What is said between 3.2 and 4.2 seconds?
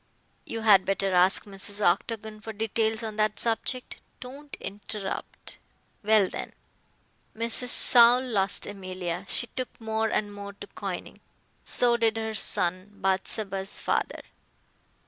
subject.